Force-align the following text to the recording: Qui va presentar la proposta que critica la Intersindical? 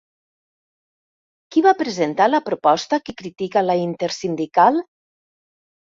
Qui 1.51 1.63
va 1.67 1.75
presentar 1.83 2.29
la 2.33 2.41
proposta 2.49 3.01
que 3.05 3.17
critica 3.23 3.67
la 3.71 3.79
Intersindical? 3.87 4.85